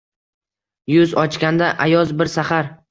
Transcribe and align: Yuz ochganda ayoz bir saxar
Yuz 0.93 1.15
ochganda 1.27 1.71
ayoz 1.89 2.19
bir 2.23 2.35
saxar 2.39 2.79